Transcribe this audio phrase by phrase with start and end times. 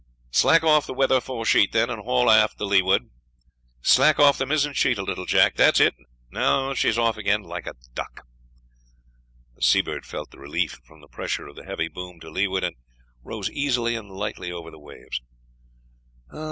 [0.31, 3.11] "Slack off the weather foresheet, then, and haul aft the leeward.
[3.83, 5.55] Slack out the mizzen sheet a little, Jack.
[5.57, 5.93] That's it;
[6.31, 8.25] now she's off again, like a duck."
[9.53, 12.77] The Seabird felt the relief from the pressure of the heavy boom to leeward and
[13.21, 15.21] rose easily and lightly over the waves.